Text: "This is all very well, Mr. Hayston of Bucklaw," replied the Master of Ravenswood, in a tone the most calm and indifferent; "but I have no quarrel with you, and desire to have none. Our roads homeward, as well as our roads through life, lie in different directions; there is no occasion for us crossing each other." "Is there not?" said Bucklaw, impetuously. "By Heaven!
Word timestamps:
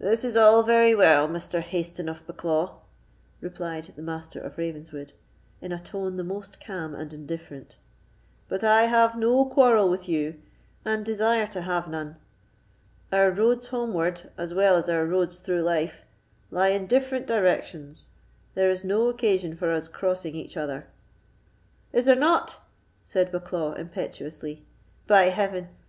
"This 0.00 0.24
is 0.24 0.36
all 0.36 0.64
very 0.64 0.92
well, 0.92 1.28
Mr. 1.28 1.62
Hayston 1.62 2.08
of 2.08 2.26
Bucklaw," 2.26 2.80
replied 3.40 3.92
the 3.94 4.02
Master 4.02 4.40
of 4.40 4.58
Ravenswood, 4.58 5.12
in 5.60 5.70
a 5.70 5.78
tone 5.78 6.16
the 6.16 6.24
most 6.24 6.58
calm 6.60 6.96
and 6.96 7.12
indifferent; 7.12 7.76
"but 8.48 8.64
I 8.64 8.86
have 8.86 9.14
no 9.16 9.44
quarrel 9.44 9.88
with 9.88 10.08
you, 10.08 10.34
and 10.84 11.06
desire 11.06 11.46
to 11.46 11.62
have 11.62 11.86
none. 11.86 12.18
Our 13.12 13.30
roads 13.30 13.68
homeward, 13.68 14.32
as 14.36 14.52
well 14.52 14.74
as 14.74 14.88
our 14.88 15.06
roads 15.06 15.38
through 15.38 15.62
life, 15.62 16.06
lie 16.50 16.70
in 16.70 16.88
different 16.88 17.28
directions; 17.28 18.08
there 18.54 18.68
is 18.68 18.82
no 18.82 19.06
occasion 19.08 19.54
for 19.54 19.70
us 19.70 19.86
crossing 19.86 20.34
each 20.34 20.56
other." 20.56 20.88
"Is 21.92 22.06
there 22.06 22.16
not?" 22.16 22.58
said 23.04 23.30
Bucklaw, 23.30 23.74
impetuously. 23.78 24.64
"By 25.06 25.28
Heaven! 25.28 25.68